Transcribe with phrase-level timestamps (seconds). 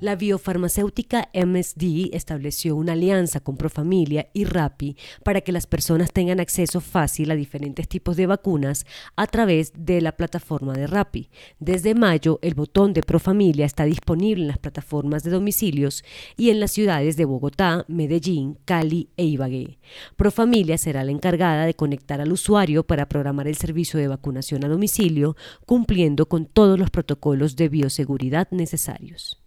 [0.00, 6.38] La biofarmacéutica MSD estableció una alianza con Profamilia y Rappi para que las personas tengan
[6.38, 11.30] acceso fácil a diferentes tipos de vacunas a través de la plataforma de Rappi.
[11.58, 16.04] Desde mayo, el botón de Profamilia está disponible en las plataformas de domicilios
[16.36, 19.80] y en las ciudades de Bogotá, Medellín, Cali e Ibagué.
[20.14, 24.68] Profamilia será la encargada de conectar al usuario para programar el servicio de vacunación a
[24.68, 25.36] domicilio,
[25.66, 29.42] cumpliendo con todos los protocolos de bioseguridad necesarios.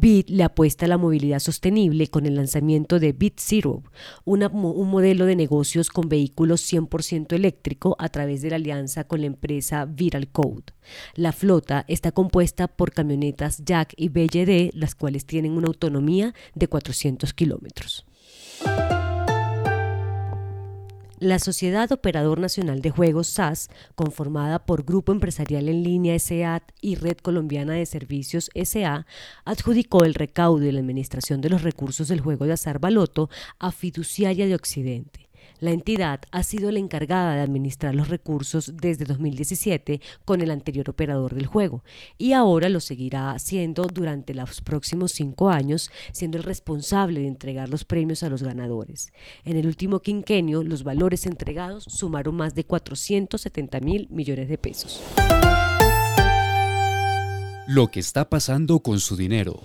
[0.00, 3.82] Bit le apuesta a la movilidad sostenible con el lanzamiento de Bit Zero,
[4.24, 9.26] un modelo de negocios con vehículos 100% eléctrico a través de la alianza con la
[9.26, 10.72] empresa Viral Code.
[11.16, 16.66] La flota está compuesta por camionetas Jack y BYD, las cuales tienen una autonomía de
[16.66, 18.06] 400 kilómetros.
[21.20, 26.94] La Sociedad Operador Nacional de Juegos SAS, conformada por Grupo Empresarial en Línea SEAT y
[26.94, 29.04] Red Colombiana de Servicios SA,
[29.44, 33.70] adjudicó el recaudo y la administración de los recursos del juego de azar baloto a
[33.70, 35.29] Fiduciaria de Occidente.
[35.60, 40.88] La entidad ha sido la encargada de administrar los recursos desde 2017 con el anterior
[40.88, 41.84] operador del juego
[42.16, 47.68] y ahora lo seguirá haciendo durante los próximos cinco años, siendo el responsable de entregar
[47.68, 49.12] los premios a los ganadores.
[49.44, 55.02] En el último quinquenio, los valores entregados sumaron más de 470 mil millones de pesos.
[57.66, 59.60] Lo que está pasando con su dinero.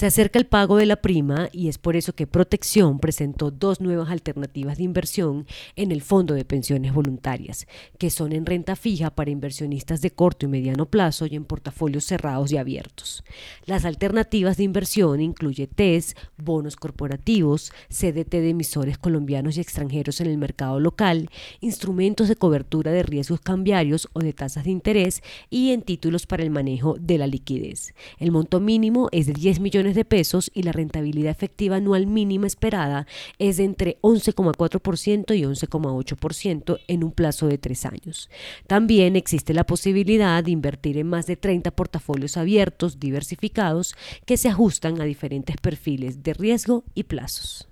[0.00, 3.82] Se acerca el pago de la prima y es por eso que Protección presentó dos
[3.82, 7.66] nuevas alternativas de inversión en el Fondo de Pensiones Voluntarias,
[7.98, 12.06] que son en renta fija para inversionistas de corto y mediano plazo y en portafolios
[12.06, 13.24] cerrados y abiertos.
[13.66, 20.28] Las alternativas de inversión incluyen TES, bonos corporativos, CDT de emisores colombianos y extranjeros en
[20.28, 21.28] el mercado local,
[21.60, 26.42] instrumentos de cobertura de riesgos cambiarios o de tasas de interés y en títulos para
[26.42, 27.92] el manejo de la liquidez.
[28.18, 32.46] El monto mínimo es de 10 millones de pesos y la rentabilidad efectiva anual mínima
[32.46, 33.06] esperada
[33.38, 38.30] es de entre 11,4% y 11,8% en un plazo de tres años.
[38.66, 43.94] También existe la posibilidad de invertir en más de 30 portafolios abiertos diversificados
[44.26, 47.69] que se ajustan a diferentes perfiles de riesgo y plazos.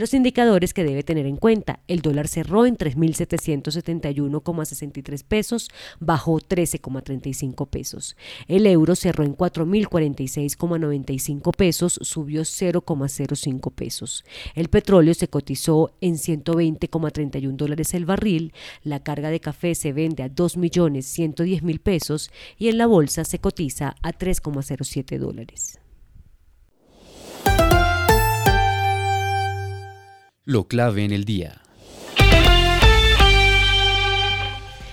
[0.00, 1.80] Los indicadores que debe tener en cuenta.
[1.86, 5.68] El dólar cerró en 3.771,63 pesos,
[5.98, 8.16] bajó 13,35 pesos.
[8.48, 14.24] El euro cerró en 4.046,95 pesos, subió 0,05 pesos.
[14.54, 18.54] El petróleo se cotizó en 120,31 dólares el barril.
[18.82, 23.96] La carga de café se vende a 2.110.000 pesos y en la bolsa se cotiza
[24.00, 25.79] a 3,07 dólares.
[30.50, 31.60] Lo clave en el día.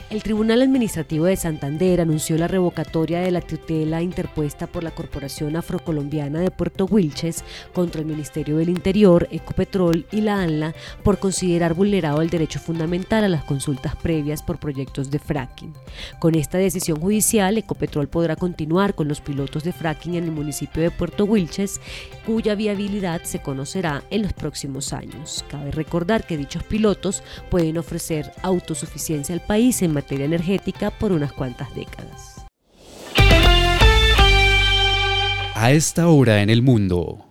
[0.10, 5.58] El Tribunal Administrativo de Santander anunció la revocatoria de la tutela interpuesta por la Corporación
[5.58, 10.74] Afrocolombiana de Puerto Wilches contra el Ministerio del Interior, Ecopetrol y la ANLA
[11.04, 15.74] por considerar vulnerado el derecho fundamental a las consultas previas por proyectos de fracking.
[16.20, 20.82] Con esta decisión judicial, Ecopetrol podrá continuar con los pilotos de fracking en el municipio
[20.82, 21.82] de Puerto Wilches,
[22.26, 25.44] cuya viabilidad se conocerá en los próximos años.
[25.50, 31.34] Cabe recordar que dichos pilotos pueden ofrecer autosuficiencia al país en materia energética por unas
[31.34, 32.46] cuantas décadas.
[35.56, 37.27] A esta hora en el mundo.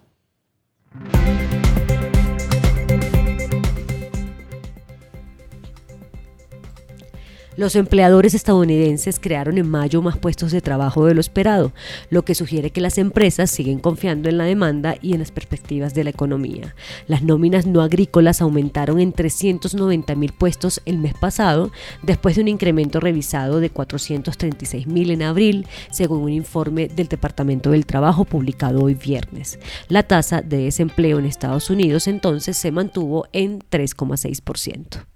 [7.57, 11.73] Los empleadores estadounidenses crearon en mayo más puestos de trabajo de lo esperado,
[12.11, 15.95] lo que sugiere que las empresas siguen confiando en la demanda y en las perspectivas
[15.95, 16.75] de la economía.
[17.07, 21.73] Las nóminas no agrícolas aumentaron en 390 mil puestos el mes pasado,
[22.03, 27.71] después de un incremento revisado de 436 mil en abril, según un informe del Departamento
[27.71, 29.59] del Trabajo publicado hoy viernes.
[29.89, 35.16] La tasa de desempleo en Estados Unidos entonces se mantuvo en 3,6%.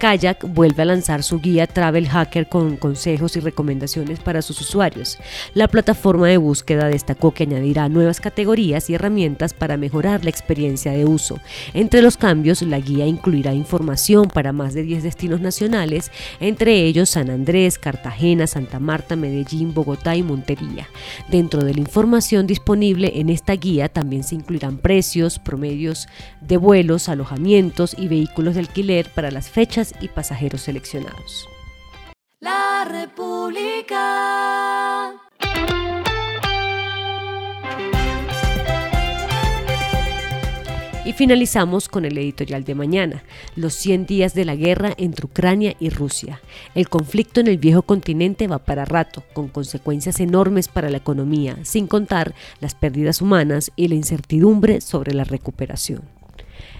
[0.00, 5.18] Kayak vuelve a lanzar su guía Travel Hacker con consejos y recomendaciones para sus usuarios.
[5.52, 10.92] La plataforma de búsqueda destacó que añadirá nuevas categorías y herramientas para mejorar la experiencia
[10.92, 11.38] de uso.
[11.74, 16.10] Entre los cambios, la guía incluirá información para más de 10 destinos nacionales,
[16.40, 20.88] entre ellos San Andrés, Cartagena, Santa Marta, Medellín, Bogotá y Montería.
[21.28, 26.08] Dentro de la información disponible en esta guía también se incluirán precios, promedios
[26.40, 31.48] de vuelos, alojamientos y vehículos de alquiler para las fechas y pasajeros seleccionados.
[32.40, 34.00] La República.
[41.10, 43.24] Y finalizamos con el editorial de mañana,
[43.56, 46.40] los 100 días de la guerra entre Ucrania y Rusia.
[46.74, 51.56] El conflicto en el viejo continente va para rato, con consecuencias enormes para la economía,
[51.64, 56.19] sin contar las pérdidas humanas y la incertidumbre sobre la recuperación.